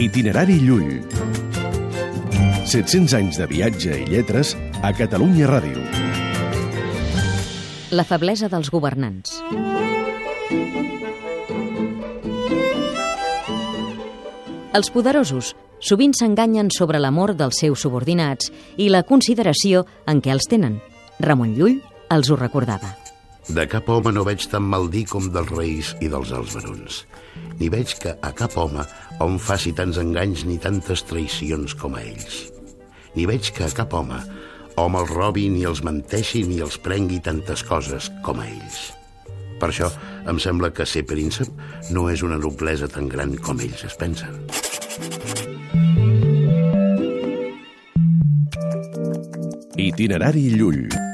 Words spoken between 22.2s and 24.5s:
ho recordava. De cap home no veig